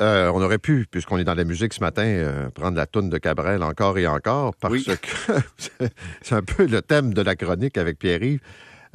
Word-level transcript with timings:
euh, 0.00 0.30
on 0.32 0.40
aurait 0.40 0.58
pu, 0.58 0.86
puisqu'on 0.88 1.18
est 1.18 1.24
dans 1.24 1.34
la 1.34 1.44
musique 1.44 1.74
ce 1.74 1.80
matin, 1.80 2.04
euh, 2.04 2.50
prendre 2.50 2.76
la 2.76 2.86
toune 2.86 3.10
de 3.10 3.18
Cabrel 3.18 3.62
encore 3.64 3.98
et 3.98 4.06
encore, 4.06 4.54
parce 4.54 4.84
que 4.84 5.32
c'est 6.22 6.34
un 6.34 6.42
peu 6.42 6.66
le 6.66 6.82
thème 6.82 7.12
de 7.12 7.22
la 7.22 7.34
chronique 7.34 7.76
avec 7.76 7.98
Pierre-Yves. 7.98 8.40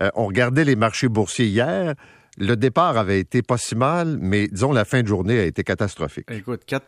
Euh, 0.02 0.10
on 0.16 0.28
regardait 0.28 0.64
les 0.64 0.78
marchés 0.78 1.10
boursiers 1.10 1.48
hier. 1.48 1.94
Le 2.38 2.56
départ 2.56 2.98
avait 2.98 3.20
été 3.20 3.42
pas 3.42 3.58
si 3.58 3.76
mal, 3.76 4.18
mais 4.20 4.48
disons 4.48 4.72
la 4.72 4.86
fin 4.86 5.04
de 5.04 5.08
journée 5.08 5.40
a 5.40 5.44
été 5.44 5.64
catastrophique. 5.64 6.26
Écoute, 6.32 6.62
4 6.66 6.88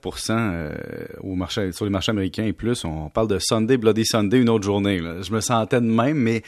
au 1.22 1.36
marché, 1.36 1.72
sur 1.72 1.86
les 1.86 1.92
marchés 1.92 2.12
américains 2.12 2.46
et 2.46 2.54
plus, 2.54 2.84
on 2.86 3.10
parle 3.10 3.28
de 3.28 3.38
Sunday, 3.38 3.78
Bloody 3.78 4.06
Sunday, 4.06 4.42
une 4.42 4.50
autre 4.50 4.64
journée. 4.64 5.00
Je 5.22 5.32
me 5.32 5.42
sentais 5.42 5.82
de 5.82 5.86
même, 5.86 6.18
mais 6.18 6.42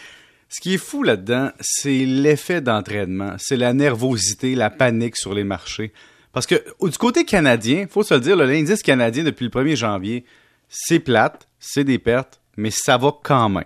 ce 0.49 0.61
qui 0.61 0.73
est 0.75 0.79
fou 0.79 1.03
là-dedans, 1.03 1.51
c'est 1.59 2.05
l'effet 2.05 2.61
d'entraînement, 2.61 3.35
c'est 3.37 3.57
la 3.57 3.73
nervosité, 3.73 4.55
la 4.55 4.69
panique 4.69 5.17
sur 5.17 5.33
les 5.33 5.43
marchés. 5.43 5.91
Parce 6.37 6.45
que 6.45 6.63
du 6.83 6.97
côté 6.99 7.25
canadien, 7.25 7.87
faut 7.89 8.03
se 8.03 8.13
le 8.13 8.19
dire, 8.19 8.35
l'indice 8.35 8.83
canadien 8.83 9.23
depuis 9.23 9.45
le 9.45 9.49
1er 9.49 9.75
janvier, 9.75 10.23
c'est 10.69 10.99
plate, 10.99 11.47
c'est 11.59 11.83
des 11.83 11.97
pertes, 11.97 12.39
mais 12.57 12.69
ça 12.69 12.95
va 12.95 13.11
quand 13.23 13.49
même. 13.49 13.63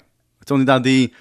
on 0.50 0.62
est 0.62 0.64
dans 0.64 0.80
des 0.80 1.12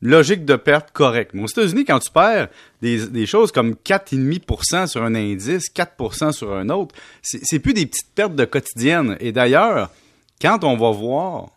logiques 0.00 0.44
de 0.44 0.54
pertes 0.54 0.92
correctes. 0.92 1.32
Mais 1.34 1.42
aux 1.42 1.48
États-Unis, 1.48 1.84
quand 1.84 1.98
tu 1.98 2.12
perds 2.12 2.46
des, 2.80 3.26
choses 3.26 3.50
comme 3.50 3.72
4,5% 3.72 4.86
sur 4.86 5.02
un 5.02 5.16
indice, 5.16 5.68
4% 5.74 6.30
sur 6.30 6.54
un 6.54 6.68
autre, 6.68 6.94
c'est 7.22 7.58
plus 7.58 7.74
des 7.74 7.86
petites 7.86 8.14
pertes 8.14 8.36
de 8.36 8.44
quotidienne. 8.44 9.16
Et 9.18 9.32
d'ailleurs, 9.32 9.90
quand 10.40 10.62
on 10.62 10.76
va 10.76 10.92
voir 10.92 11.48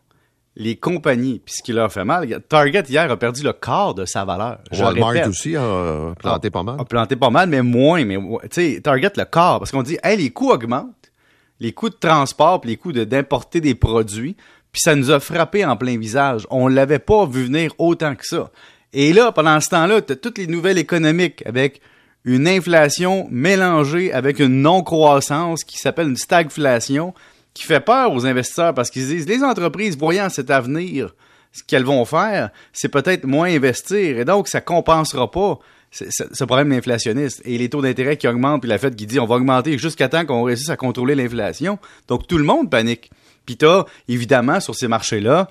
les 0.59 0.75
compagnies, 0.75 1.39
puis 1.45 1.53
ce 1.55 1.61
qui 1.61 1.71
leur 1.71 1.91
fait 1.91 2.03
mal. 2.03 2.41
Target, 2.49 2.83
hier, 2.89 3.09
a 3.11 3.15
perdu 3.15 3.43
le 3.43 3.53
quart 3.53 3.93
de 3.93 4.05
sa 4.05 4.25
valeur. 4.25 4.57
Walmart 4.71 5.27
aussi 5.27 5.55
a 5.55 6.15
planté 6.17 6.49
pas 6.49 6.63
mal. 6.63 6.77
A 6.79 6.83
planté 6.83 7.15
pas 7.15 7.29
mal, 7.29 7.47
mais 7.47 7.61
moins. 7.61 8.03
Mais, 8.03 8.15
tu 8.15 8.47
sais, 8.49 8.81
Target, 8.81 9.11
le 9.17 9.25
quart. 9.25 9.59
Parce 9.59 9.71
qu'on 9.71 9.83
dit, 9.83 9.99
hey, 10.03 10.17
les 10.17 10.31
coûts 10.31 10.49
augmentent. 10.49 11.11
Les 11.59 11.73
coûts 11.73 11.89
de 11.89 11.95
transport, 11.95 12.61
puis 12.61 12.71
les 12.71 12.77
coûts 12.77 12.91
d'importer 12.91 13.61
des 13.61 13.75
produits. 13.75 14.35
Puis 14.71 14.81
ça 14.81 14.95
nous 14.95 15.11
a 15.11 15.19
frappé 15.19 15.63
en 15.63 15.77
plein 15.77 15.97
visage. 15.97 16.47
On 16.49 16.67
l'avait 16.67 16.99
pas 16.99 17.27
vu 17.27 17.45
venir 17.45 17.71
autant 17.77 18.15
que 18.15 18.25
ça. 18.25 18.49
Et 18.93 19.13
là, 19.13 19.31
pendant 19.31 19.59
ce 19.59 19.69
temps-là, 19.69 20.01
tu 20.01 20.13
as 20.13 20.15
toutes 20.15 20.39
les 20.39 20.47
nouvelles 20.47 20.79
économiques 20.79 21.43
avec 21.45 21.81
une 22.25 22.47
inflation 22.47 23.27
mélangée 23.29 24.11
avec 24.11 24.39
une 24.39 24.61
non-croissance 24.61 25.63
qui 25.63 25.77
s'appelle 25.77 26.09
une 26.09 26.17
stagflation 26.17 27.13
qui 27.57 27.63
fait 27.63 27.79
peur 27.79 28.13
aux 28.13 28.25
investisseurs 28.25 28.73
parce 28.73 28.89
qu'ils 28.89 29.07
disent 29.07 29.27
les 29.27 29.43
entreprises 29.43 29.97
voyant 29.97 30.29
cet 30.29 30.51
avenir, 30.51 31.15
ce 31.51 31.63
qu'elles 31.63 31.83
vont 31.83 32.05
faire, 32.05 32.51
c'est 32.71 32.89
peut-être 32.89 33.25
moins 33.25 33.49
investir 33.49 34.19
et 34.19 34.25
donc 34.25 34.47
ça 34.47 34.61
compensera 34.61 35.29
pas 35.31 35.59
ce 35.91 36.43
problème 36.43 36.71
inflationniste 36.73 37.41
et 37.45 37.57
les 37.57 37.69
taux 37.69 37.81
d'intérêt 37.81 38.17
qui 38.17 38.27
augmentent 38.27 38.61
puis 38.61 38.69
la 38.69 38.77
Fed 38.77 38.95
qui 38.95 39.07
dit 39.07 39.19
on 39.19 39.25
va 39.25 39.35
augmenter 39.35 39.77
jusqu'à 39.77 40.07
temps 40.07 40.25
qu'on 40.25 40.43
réussisse 40.43 40.69
à 40.69 40.77
contrôler 40.77 41.15
l'inflation. 41.15 41.79
Donc 42.07 42.27
tout 42.27 42.37
le 42.37 42.43
monde 42.43 42.69
panique. 42.69 43.09
Puis 43.45 43.57
t'as 43.57 43.85
évidemment 44.07 44.59
sur 44.59 44.75
ces 44.75 44.87
marchés-là 44.87 45.49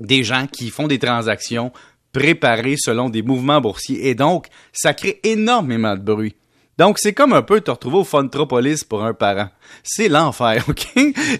des 0.00 0.24
gens 0.24 0.46
qui 0.50 0.70
font 0.70 0.88
des 0.88 0.98
transactions 0.98 1.72
préparées 2.12 2.76
selon 2.78 3.08
des 3.08 3.22
mouvements 3.22 3.60
boursiers 3.60 4.08
et 4.08 4.14
donc 4.14 4.46
ça 4.72 4.94
crée 4.94 5.20
énormément 5.22 5.94
de 5.94 6.02
bruit. 6.02 6.34
Donc, 6.78 6.98
c'est 6.98 7.14
comme 7.14 7.32
un 7.32 7.42
peu 7.42 7.60
te 7.60 7.70
retrouver 7.70 7.98
au 7.98 8.04
Funtropolis 8.04 8.84
pour 8.84 9.02
un 9.02 9.14
parent. 9.14 9.48
C'est 9.82 10.08
l'enfer, 10.08 10.64
OK? 10.68 10.86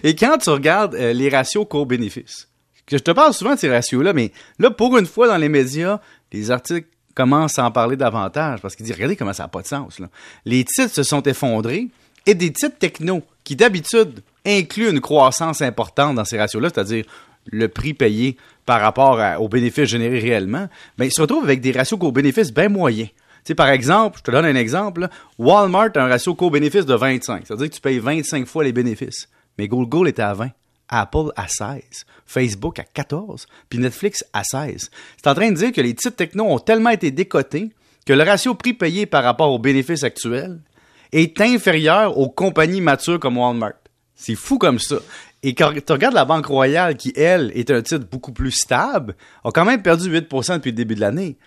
Et 0.03 0.15
quand 0.15 0.37
tu 0.37 0.49
regardes 0.49 0.95
euh, 0.95 1.13
les 1.13 1.29
ratios 1.29 1.65
court-bénéfice, 1.67 2.47
je 2.89 2.97
te 2.97 3.11
parle 3.11 3.33
souvent 3.33 3.53
de 3.53 3.59
ces 3.59 3.69
ratios-là, 3.69 4.13
mais 4.13 4.31
là, 4.59 4.71
pour 4.71 4.97
une 4.97 5.05
fois, 5.05 5.27
dans 5.27 5.37
les 5.37 5.49
médias, 5.49 5.99
les 6.31 6.51
articles 6.51 6.87
commencent 7.13 7.59
à 7.59 7.65
en 7.65 7.71
parler 7.71 7.97
davantage 7.97 8.61
parce 8.61 8.75
qu'ils 8.75 8.85
disent, 8.85 8.95
regardez 8.95 9.15
comment 9.15 9.33
ça 9.33 9.43
n'a 9.43 9.49
pas 9.49 9.61
de 9.61 9.67
sens. 9.67 9.99
Là. 9.99 10.07
Les 10.45 10.63
titres 10.63 10.93
se 10.93 11.03
sont 11.03 11.21
effondrés 11.23 11.87
et 12.25 12.33
des 12.33 12.51
titres 12.51 12.77
techno 12.77 13.23
qui, 13.43 13.55
d'habitude, 13.55 14.21
incluent 14.45 14.89
une 14.89 15.01
croissance 15.01 15.61
importante 15.61 16.15
dans 16.15 16.25
ces 16.25 16.37
ratios-là, 16.37 16.69
c'est-à-dire 16.73 17.05
le 17.45 17.67
prix 17.67 17.93
payé 17.93 18.37
par 18.65 18.81
rapport 18.81 19.19
aux 19.41 19.47
bénéfices 19.47 19.89
générés 19.89 20.19
réellement, 20.19 20.67
ben, 20.97 21.05
ils 21.05 21.13
se 21.13 21.21
retrouvent 21.21 21.43
avec 21.43 21.61
des 21.61 21.71
ratios 21.71 21.99
court-bénéfice 21.99 22.53
bien 22.53 22.69
moyens 22.69 23.09
par 23.55 23.69
exemple, 23.69 24.19
je 24.19 24.23
te 24.23 24.31
donne 24.31 24.45
un 24.45 24.55
exemple, 24.55 25.07
Walmart 25.37 25.91
a 25.95 26.01
un 26.01 26.07
ratio 26.07 26.35
co-bénéfice 26.35 26.85
de 26.85 26.95
25. 26.95 27.45
C'est-à-dire 27.45 27.69
que 27.69 27.75
tu 27.75 27.81
payes 27.81 27.99
25 27.99 28.47
fois 28.47 28.63
les 28.63 28.73
bénéfices. 28.73 29.29
Mais 29.57 29.67
Google 29.67 30.07
était 30.09 30.21
à 30.21 30.33
20. 30.33 30.49
Apple 30.89 31.31
à 31.35 31.47
16, 31.47 31.81
Facebook 32.25 32.79
à 32.79 32.83
14, 32.83 33.47
puis 33.69 33.79
Netflix 33.79 34.23
à 34.31 34.43
16. 34.43 34.89
C'est 35.17 35.29
en 35.29 35.35
train 35.35 35.51
de 35.51 35.57
dire 35.57 35.71
que 35.71 35.81
les 35.81 35.93
titres 35.93 36.15
techno 36.15 36.45
ont 36.45 36.59
tellement 36.59 36.91
été 36.91 37.11
décotés 37.11 37.71
que 38.05 38.13
le 38.13 38.23
ratio 38.23 38.53
prix 38.53 38.73
payé 38.73 39.05
par 39.05 39.23
rapport 39.23 39.51
aux 39.51 39.59
bénéfices 39.59 40.03
actuels 40.03 40.59
est 41.11 41.41
inférieur 41.41 42.17
aux 42.17 42.29
compagnies 42.29 42.81
matures 42.81 43.19
comme 43.19 43.37
Walmart. 43.37 43.73
C'est 44.15 44.35
fou 44.35 44.57
comme 44.57 44.79
ça. 44.79 44.97
Et 45.43 45.53
quand 45.53 45.73
tu 45.73 45.93
regardes 45.93 46.15
la 46.15 46.25
Banque 46.25 46.47
Royale, 46.47 46.95
qui, 46.95 47.13
elle, 47.15 47.51
est 47.53 47.69
un 47.69 47.81
titre 47.81 48.05
beaucoup 48.09 48.31
plus 48.31 48.51
stable, 48.51 49.15
a 49.43 49.51
quand 49.51 49.65
même 49.65 49.81
perdu 49.81 50.09
8% 50.09 50.55
depuis 50.55 50.71
le 50.71 50.75
début 50.75 50.95
de 50.95 51.01
l'année. 51.01 51.37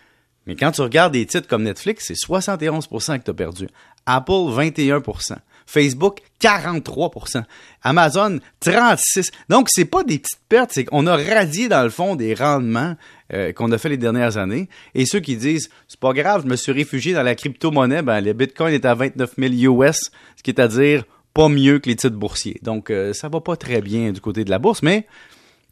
Mais 0.47 0.57
quand 0.57 0.73
tu 0.73 0.81
regardes 0.81 1.13
des 1.13 1.27
titres 1.27 1.49
comme 1.49 1.63
Netflix, 1.63 2.07
c'est 2.09 2.15
71% 2.15 3.19
que 3.19 3.25
tu 3.25 3.31
as 3.31 3.35
perdu. 3.35 3.69
Apple, 4.07 4.33
21% 4.33 5.37
Facebook, 5.71 6.21
43% 6.41 7.45
Amazon, 7.83 8.39
36% 8.65 9.31
Donc, 9.49 9.69
c'est 9.71 9.85
pas 9.85 10.03
des 10.03 10.19
petites 10.19 10.41
pertes, 10.49 10.73
c'est 10.73 10.85
qu'on 10.85 11.07
a 11.07 11.17
radié, 11.17 11.69
dans 11.69 11.85
le 11.85 11.91
fond, 11.91 12.17
des 12.17 12.35
rendements 12.35 12.97
euh, 13.33 13.53
qu'on 13.53 13.71
a 13.71 13.79
fait 13.79 13.89
les 13.89 13.97
dernières 13.97 14.37
années. 14.37 14.69
Et 14.95 15.07
ceux 15.07 15.21
qui 15.21 15.37
disent, 15.37 15.71
c'est 15.87 16.01
pas 16.01 16.13
grave, 16.13 16.43
je 16.45 16.49
me 16.49 16.57
suis 16.57 16.73
réfugié 16.73 17.15
dans 17.15 17.23
la 17.23 17.37
crypto-monnaie, 17.37 18.03
ben, 18.03 18.21
le 18.21 18.33
Bitcoin 18.33 18.75
est 18.75 18.85
à 18.85 18.95
29 18.95 19.35
000 19.39 19.81
US, 19.81 20.11
ce 20.37 20.43
qui 20.43 20.51
est 20.51 20.61
à 20.61 20.69
dire 20.69 21.05
pas 21.33 21.49
mieux 21.49 21.79
que 21.79 21.89
les 21.89 21.95
titres 21.95 22.17
boursiers. 22.17 22.59
Donc, 22.63 22.91
euh, 22.91 23.13
ça 23.13 23.29
va 23.29 23.41
pas 23.41 23.55
très 23.55 23.81
bien 23.81 24.11
du 24.11 24.21
côté 24.21 24.45
de 24.45 24.51
la 24.51 24.59
bourse, 24.59 24.83
mais, 24.83 25.07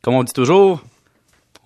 comme 0.02 0.14
on 0.14 0.22
dit 0.22 0.32
toujours, 0.32 0.80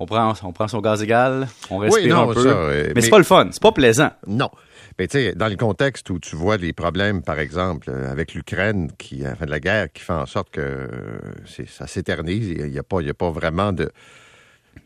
on 0.03 0.07
prend, 0.07 0.33
on 0.43 0.53
prend 0.53 0.69
son 0.69 0.81
gaz 0.81 1.03
égal, 1.03 1.47
on 1.71 1.79
respire 1.79 2.19
un 2.19 2.35
peu. 2.35 2.93
mais, 2.95 3.01
c'est 3.01 3.11
pas 3.11 3.19
le 3.19 3.25
fun, 3.25 3.49
c'est 3.53 3.63
pas 3.63 3.73
plaisant. 3.73 4.11
Non. 4.27 4.51
Mais 4.99 5.07
tu 5.07 5.19
sais, 5.19 5.35
dans 5.35 5.49
le 5.49 5.57
contexte 5.57 6.11
où 6.11 6.19
tu 6.19 6.37
vois 6.37 6.57
les 6.57 6.73
problèmes, 6.73 7.23
par 7.23 7.39
exemple, 7.39 7.89
euh, 7.89 8.11
avec 8.11 8.35
l'Ukraine, 8.35 8.91
qui, 8.99 9.23
enfin, 9.27 9.47
de 9.47 9.51
la 9.51 9.61
guerre, 9.61 9.91
qui 9.93 10.03
fait 10.03 10.13
en 10.13 10.27
sorte 10.27 10.51
que 10.51 10.89
ça 11.69 11.87
s'éternise, 11.87 12.49
il 12.49 12.71
n'y 12.71 12.79
a, 12.79 12.83
pas, 12.83 13.01
a 13.01 13.15
pas 13.15 13.31
vraiment 13.31 13.73
de, 13.73 13.91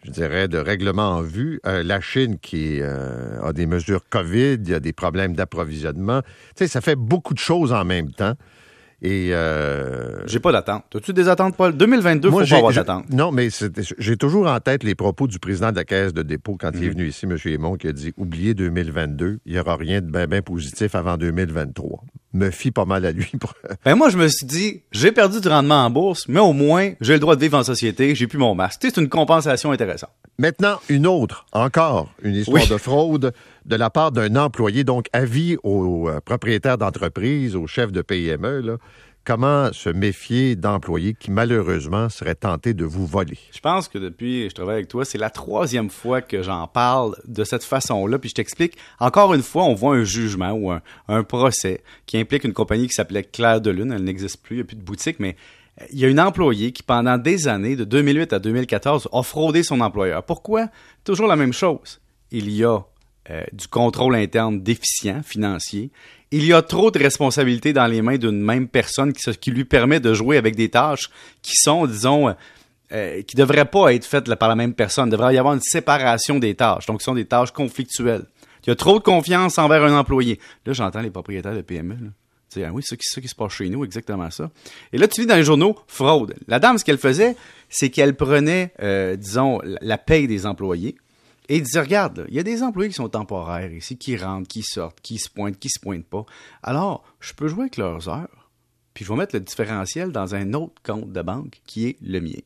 je 0.04 0.10
dirais, 0.10 0.48
de 0.48 0.58
règlement 0.58 1.16
en 1.16 1.22
vue. 1.22 1.60
Euh, 1.66 1.82
la 1.82 2.00
Chine 2.00 2.38
qui 2.38 2.78
euh, 2.80 3.40
a 3.42 3.52
des 3.52 3.66
mesures 3.66 4.02
COVID, 4.08 4.58
il 4.62 4.68
y 4.68 4.74
a 4.74 4.80
des 4.80 4.92
problèmes 4.92 5.34
d'approvisionnement. 5.34 6.22
Tu 6.22 6.28
sais, 6.58 6.68
ça 6.68 6.80
fait 6.80 6.96
beaucoup 6.96 7.34
de 7.34 7.38
choses 7.38 7.72
en 7.72 7.84
même 7.84 8.12
temps. 8.12 8.34
Et 9.02 9.30
euh, 9.32 10.26
j'ai 10.26 10.40
pas 10.40 10.52
d'attente. 10.52 10.84
As-tu 10.94 11.12
des 11.12 11.28
attentes, 11.28 11.54
Paul? 11.56 11.76
2022, 11.76 12.30
moi, 12.30 12.44
faut 12.44 12.50
pas 12.50 12.56
avoir 12.56 12.72
d'attente. 12.72 13.10
Non, 13.10 13.30
mais 13.30 13.48
j'ai 13.98 14.16
toujours 14.16 14.46
en 14.46 14.58
tête 14.58 14.84
les 14.84 14.94
propos 14.94 15.26
du 15.26 15.38
président 15.38 15.70
de 15.70 15.76
la 15.76 15.84
Caisse 15.84 16.14
de 16.14 16.22
dépôt 16.22 16.56
quand 16.58 16.70
il 16.74 16.84
est 16.84 16.86
mhm. 16.86 16.92
venu 16.92 17.08
ici, 17.08 17.26
M. 17.26 17.36
Aymon, 17.44 17.76
qui 17.76 17.88
a 17.88 17.92
dit 17.92 18.14
oubliez 18.16 18.54
2022, 18.54 19.40
il 19.44 19.52
n'y 19.52 19.58
aura 19.58 19.76
rien 19.76 20.00
de 20.00 20.26
bien 20.26 20.42
positif 20.42 20.94
avant 20.94 21.18
2023. 21.18 22.04
Me 22.32 22.50
fie 22.50 22.70
pas 22.70 22.84
mal 22.84 23.06
à 23.06 23.12
lui. 23.12 23.32
ben 23.84 23.94
moi, 23.94 24.10
je 24.10 24.18
me 24.18 24.28
suis 24.28 24.46
dit, 24.46 24.82
j'ai 24.92 25.12
perdu 25.12 25.40
du 25.40 25.48
rendement 25.48 25.84
en 25.84 25.90
bourse, 25.90 26.26
mais 26.28 26.40
au 26.40 26.52
moins, 26.52 26.92
j'ai 27.00 27.14
le 27.14 27.18
droit 27.18 27.36
de 27.36 27.40
vivre 27.40 27.56
en 27.56 27.62
société, 27.62 28.14
j'ai 28.14 28.26
plus 28.26 28.38
mon 28.38 28.54
masque. 28.54 28.80
C'est 28.82 28.96
une 28.96 29.08
compensation 29.08 29.70
intéressante. 29.70 30.10
Maintenant, 30.38 30.78
une 30.88 31.06
autre, 31.06 31.46
encore 31.52 32.12
une 32.22 32.34
histoire 32.34 32.66
de 32.66 32.76
fraude 32.76 33.32
de 33.64 33.76
la 33.76 33.88
part 33.88 34.12
d'un 34.12 34.36
employé, 34.36 34.84
donc 34.84 35.06
avis 35.12 35.56
aux 35.62 36.08
euh, 36.08 36.20
propriétaires 36.20 36.76
d'entreprise, 36.76 37.56
aux 37.56 37.66
chefs 37.66 37.90
de 37.90 38.02
PME, 38.02 38.60
là, 38.60 38.76
comment 39.26 39.72
se 39.72 39.90
méfier 39.90 40.54
d'employés 40.54 41.14
qui 41.14 41.30
malheureusement 41.30 42.08
seraient 42.08 42.36
tentés 42.36 42.72
de 42.72 42.84
vous 42.84 43.06
voler? 43.06 43.38
Je 43.52 43.58
pense 43.58 43.88
que 43.88 43.98
depuis 43.98 44.48
je 44.48 44.54
travaille 44.54 44.76
avec 44.76 44.88
toi, 44.88 45.04
c'est 45.04 45.18
la 45.18 45.30
troisième 45.30 45.90
fois 45.90 46.22
que 46.22 46.42
j'en 46.42 46.66
parle 46.68 47.16
de 47.26 47.42
cette 47.42 47.64
façon-là. 47.64 48.18
Puis 48.18 48.30
je 48.30 48.36
t'explique, 48.36 48.78
encore 49.00 49.34
une 49.34 49.42
fois, 49.42 49.64
on 49.64 49.74
voit 49.74 49.96
un 49.96 50.04
jugement 50.04 50.52
ou 50.52 50.70
un, 50.70 51.22
procès 51.24 51.82
qui 52.06 52.18
implique 52.18 52.44
une 52.44 52.52
compagnie 52.52 52.86
qui 52.86 52.94
s'appelait 52.94 53.24
Claire 53.24 53.60
de 53.60 53.70
Lune. 53.70 53.92
Elle 53.92 54.04
n'existe 54.04 54.42
plus, 54.42 54.56
il 54.56 54.58
n'y 54.58 54.62
a 54.62 54.66
plus 54.66 54.76
de 54.76 54.82
boutique, 54.82 55.18
mais 55.18 55.36
il 55.92 55.98
y 55.98 56.04
a 56.04 56.08
une 56.08 56.20
employée 56.20 56.70
qui, 56.70 56.84
pendant 56.84 57.18
des 57.18 57.48
années, 57.48 57.74
de 57.74 57.84
2008 57.84 58.32
à 58.32 58.38
2014, 58.38 59.08
a 59.12 59.22
fraudé 59.22 59.62
son 59.62 59.80
employeur. 59.80 60.22
Pourquoi? 60.22 60.68
Toujours 61.04 61.26
la 61.26 61.36
même 61.36 61.52
chose. 61.52 62.00
Il 62.30 62.50
y 62.50 62.64
a 62.64 62.78
euh, 63.30 63.42
du 63.52 63.66
contrôle 63.66 64.14
interne 64.14 64.60
déficient 64.60 65.22
financier. 65.22 65.90
Il 66.32 66.44
y 66.44 66.52
a 66.52 66.60
trop 66.62 66.90
de 66.90 66.98
responsabilités 66.98 67.72
dans 67.72 67.86
les 67.86 68.02
mains 68.02 68.18
d'une 68.18 68.40
même 68.40 68.66
personne 68.66 69.12
qui, 69.12 69.30
qui, 69.38 69.50
lui 69.50 69.64
permet 69.64 70.00
de 70.00 70.12
jouer 70.12 70.36
avec 70.36 70.56
des 70.56 70.68
tâches 70.68 71.08
qui 71.40 71.54
sont, 71.54 71.86
disons, 71.86 72.28
euh, 72.28 72.32
euh, 72.92 73.22
qui 73.22 73.36
ne 73.36 73.42
devraient 73.42 73.64
pas 73.64 73.94
être 73.94 74.04
faites 74.04 74.32
par 74.34 74.48
la 74.48 74.56
même 74.56 74.74
personne. 74.74 75.08
Il 75.08 75.12
devrait 75.12 75.34
y 75.34 75.38
avoir 75.38 75.54
une 75.54 75.60
séparation 75.60 76.38
des 76.38 76.54
tâches. 76.54 76.86
Donc, 76.86 77.00
ce 77.00 77.06
sont 77.06 77.14
des 77.14 77.26
tâches 77.26 77.52
conflictuelles. 77.52 78.24
Il 78.64 78.70
y 78.70 78.72
a 78.72 78.76
trop 78.76 78.98
de 78.98 79.04
confiance 79.04 79.58
envers 79.58 79.84
un 79.84 79.96
employé. 79.96 80.40
Là, 80.64 80.72
j'entends 80.72 81.00
les 81.00 81.10
propriétaires 81.10 81.54
de 81.54 81.62
PME. 81.62 81.94
Là. 81.94 82.66
ah 82.66 82.72
oui, 82.72 82.82
c'est 82.84 82.98
ça 83.00 83.20
qui 83.20 83.28
se 83.28 83.34
passe 83.36 83.52
chez 83.52 83.68
nous, 83.68 83.84
exactement 83.84 84.28
ça. 84.30 84.50
Et 84.92 84.98
là, 84.98 85.06
tu 85.06 85.20
lis 85.20 85.26
dans 85.28 85.36
les 85.36 85.44
journaux, 85.44 85.76
fraude. 85.86 86.34
La 86.48 86.58
dame, 86.58 86.76
ce 86.76 86.84
qu'elle 86.84 86.98
faisait, 86.98 87.36
c'est 87.68 87.90
qu'elle 87.90 88.16
prenait, 88.16 88.72
disons, 89.16 89.60
la 89.62 89.98
paye 89.98 90.26
des 90.26 90.44
employés, 90.44 90.96
et 91.48 91.56
il 91.56 91.62
dit, 91.62 91.78
regarde, 91.78 92.26
il 92.28 92.34
y 92.34 92.38
a 92.38 92.42
des 92.42 92.62
employés 92.62 92.88
qui 92.90 92.96
sont 92.96 93.08
temporaires 93.08 93.72
ici, 93.72 93.96
qui 93.96 94.16
rentrent, 94.16 94.48
qui 94.48 94.62
sortent, 94.62 95.00
qui 95.00 95.18
se 95.18 95.30
pointent, 95.30 95.58
qui 95.58 95.68
se 95.68 95.78
pointent 95.80 96.06
pas. 96.06 96.24
Alors, 96.62 97.04
je 97.20 97.32
peux 97.34 97.48
jouer 97.48 97.62
avec 97.62 97.76
leurs 97.76 98.08
heures. 98.08 98.50
puis 98.94 99.04
je 99.04 99.12
vais 99.12 99.18
mettre 99.18 99.36
le 99.36 99.40
différentiel 99.40 100.10
dans 100.10 100.34
un 100.34 100.54
autre 100.54 100.82
compte 100.82 101.12
de 101.12 101.22
banque 101.22 101.60
qui 101.66 101.86
est 101.86 101.96
le 102.02 102.20
mien. 102.20 102.40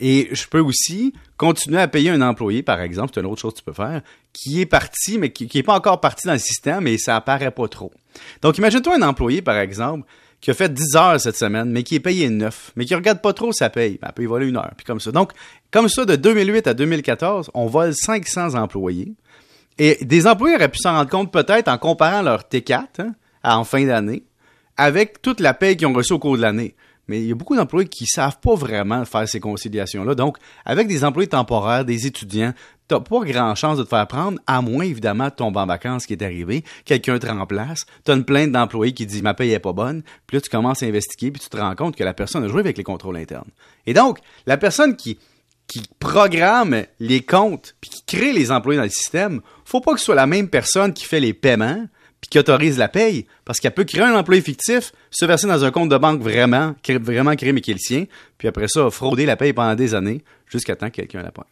Et 0.00 0.28
je 0.32 0.46
peux 0.48 0.60
aussi 0.60 1.14
continuer 1.36 1.80
à 1.80 1.88
payer 1.88 2.10
un 2.10 2.20
employé, 2.20 2.62
par 2.62 2.80
exemple, 2.80 3.12
c'est 3.14 3.20
une 3.20 3.26
autre 3.26 3.40
chose 3.40 3.54
que 3.54 3.58
tu 3.58 3.64
peux 3.64 3.72
faire, 3.72 4.02
qui 4.32 4.60
est 4.60 4.66
parti, 4.66 5.18
mais 5.18 5.32
qui 5.32 5.48
n'est 5.54 5.62
pas 5.62 5.76
encore 5.76 6.00
parti 6.00 6.26
dans 6.26 6.34
le 6.34 6.38
système, 6.38 6.86
et 6.86 6.98
ça 6.98 7.16
apparaît 7.16 7.50
pas 7.50 7.68
trop. 7.68 7.92
Donc, 8.42 8.58
imagine-toi 8.58 8.96
un 8.96 9.02
employé, 9.02 9.40
par 9.40 9.56
exemple, 9.56 10.06
qui 10.42 10.50
a 10.50 10.54
fait 10.54 10.74
10 10.74 10.96
heures 10.96 11.20
cette 11.20 11.36
semaine, 11.36 11.70
mais 11.70 11.84
qui 11.84 11.94
est 11.94 12.00
payé 12.00 12.28
9, 12.28 12.72
mais 12.76 12.84
qui 12.84 12.94
regarde 12.94 13.22
pas 13.22 13.32
trop 13.32 13.52
sa 13.52 13.70
paye. 13.70 13.98
Ben, 14.02 14.10
peut 14.14 14.24
y 14.24 14.26
voler 14.26 14.48
une 14.48 14.56
heure, 14.56 14.72
puis 14.76 14.84
comme 14.84 15.00
ça. 15.00 15.12
Donc, 15.12 15.32
comme 15.70 15.88
ça, 15.88 16.04
de 16.04 16.16
2008 16.16 16.66
à 16.66 16.74
2014, 16.74 17.50
on 17.54 17.66
vole 17.66 17.94
500 17.94 18.54
employés. 18.54 19.14
Et 19.78 20.04
des 20.04 20.26
employés 20.26 20.56
auraient 20.56 20.68
pu 20.68 20.80
s'en 20.80 20.94
rendre 20.94 21.08
compte 21.08 21.32
peut-être 21.32 21.68
en 21.68 21.78
comparant 21.78 22.22
leur 22.22 22.40
T4 22.40 22.82
hein, 22.98 23.14
en 23.44 23.64
fin 23.64 23.86
d'année 23.86 24.24
avec 24.76 25.22
toute 25.22 25.40
la 25.40 25.54
paye 25.54 25.76
qu'ils 25.76 25.86
ont 25.86 25.92
reçue 25.92 26.12
au 26.12 26.18
cours 26.18 26.36
de 26.36 26.42
l'année 26.42 26.74
mais 27.12 27.20
il 27.20 27.28
y 27.28 27.32
a 27.32 27.34
beaucoup 27.34 27.54
d'employés 27.54 27.90
qui 27.90 28.06
savent 28.06 28.38
pas 28.40 28.54
vraiment 28.54 29.04
faire 29.04 29.28
ces 29.28 29.38
conciliations-là. 29.38 30.14
Donc, 30.14 30.38
avec 30.64 30.88
des 30.88 31.04
employés 31.04 31.28
temporaires, 31.28 31.84
des 31.84 32.06
étudiants, 32.06 32.54
t'as 32.88 33.00
pas 33.00 33.20
grand 33.20 33.54
chance 33.54 33.76
de 33.76 33.82
te 33.82 33.88
faire 33.90 34.06
prendre, 34.06 34.38
à 34.46 34.62
moins 34.62 34.84
évidemment 34.84 35.26
de 35.26 35.34
tomber 35.34 35.60
en 35.60 35.66
vacances 35.66 36.06
qui 36.06 36.14
est 36.14 36.22
arrivé, 36.22 36.64
quelqu'un 36.86 37.18
te 37.18 37.26
remplace, 37.26 37.84
t'as 38.04 38.16
une 38.16 38.24
plainte 38.24 38.52
d'employés 38.52 38.94
qui 38.94 39.04
dit 39.04 39.20
ma 39.20 39.34
paye 39.34 39.52
est 39.52 39.58
pas 39.58 39.74
bonne, 39.74 40.02
puis 40.26 40.38
là 40.38 40.40
tu 40.40 40.48
commences 40.48 40.82
à 40.82 40.86
investiguer, 40.86 41.30
puis 41.30 41.42
tu 41.42 41.50
te 41.50 41.56
rends 41.58 41.74
compte 41.74 41.96
que 41.96 42.04
la 42.04 42.14
personne 42.14 42.44
a 42.44 42.48
joué 42.48 42.60
avec 42.60 42.78
les 42.78 42.84
contrôles 42.84 43.18
internes. 43.18 43.50
Et 43.84 43.92
donc, 43.92 44.18
la 44.46 44.56
personne 44.56 44.96
qui 44.96 45.18
qui 45.68 45.82
programme 45.98 46.84
les 46.98 47.22
comptes 47.22 47.76
puis 47.80 47.90
qui 47.90 48.04
crée 48.04 48.32
les 48.32 48.50
employés 48.50 48.78
dans 48.78 48.84
le 48.84 48.90
système, 48.90 49.42
faut 49.66 49.80
pas 49.80 49.92
que 49.92 50.00
ce 50.00 50.06
soit 50.06 50.14
la 50.14 50.26
même 50.26 50.48
personne 50.48 50.92
qui 50.94 51.04
fait 51.04 51.20
les 51.20 51.34
paiements, 51.34 51.86
puis 52.22 52.30
qui 52.30 52.38
autorise 52.38 52.78
la 52.78 52.88
paye, 52.88 53.26
parce 53.44 53.60
qu'elle 53.60 53.74
peut 53.74 53.84
créer 53.84 54.04
un 54.04 54.14
employé 54.14 54.40
fictif, 54.40 54.92
se 55.10 55.26
verser 55.26 55.48
dans 55.48 55.64
un 55.64 55.70
compte 55.70 55.90
de 55.90 55.98
banque 55.98 56.22
vraiment, 56.22 56.74
vraiment 56.88 57.34
créé 57.34 57.52
mais 57.52 57.60
qui 57.60 57.72
est 57.72 57.74
le 57.74 57.80
sien, 57.80 58.04
puis 58.38 58.48
après 58.48 58.68
ça, 58.68 58.88
frauder 58.90 59.26
la 59.26 59.36
paye 59.36 59.52
pendant 59.52 59.74
des 59.74 59.94
années, 59.94 60.22
jusqu'à 60.46 60.76
temps 60.76 60.88
que 60.88 60.94
quelqu'un 60.96 61.22
la 61.22 61.32
pogne. 61.32 61.44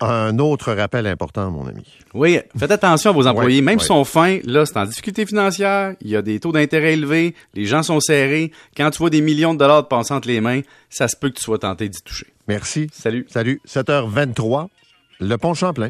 Un 0.00 0.38
autre 0.38 0.72
rappel 0.72 1.06
important, 1.06 1.50
mon 1.50 1.66
ami. 1.66 1.84
Oui, 2.14 2.38
faites 2.56 2.70
attention 2.70 3.10
à 3.10 3.12
vos 3.12 3.26
employés. 3.26 3.62
Même 3.62 3.80
s'ils 3.80 3.88
sont 3.88 4.04
fins, 4.04 4.38
là, 4.44 4.64
c'est 4.64 4.76
en 4.76 4.84
difficulté 4.84 5.26
financière, 5.26 5.94
il 6.00 6.10
y 6.10 6.16
a 6.16 6.22
des 6.22 6.38
taux 6.38 6.52
d'intérêt 6.52 6.92
élevés, 6.92 7.34
les 7.54 7.64
gens 7.64 7.82
sont 7.82 7.98
serrés. 8.00 8.52
Quand 8.76 8.90
tu 8.90 8.98
vois 8.98 9.10
des 9.10 9.20
millions 9.20 9.54
de 9.54 9.58
dollars 9.58 9.88
passer 9.88 10.14
entre 10.14 10.28
les 10.28 10.40
mains, 10.40 10.60
ça 10.88 11.08
se 11.08 11.16
peut 11.16 11.30
que 11.30 11.36
tu 11.36 11.42
sois 11.42 11.58
tenté 11.58 11.88
d'y 11.88 12.00
toucher. 12.00 12.26
Merci. 12.46 12.88
Salut. 12.92 13.26
Salut. 13.28 13.60
7h23, 13.66 14.68
le 15.20 15.36
pont 15.36 15.54
Champlain. 15.54 15.86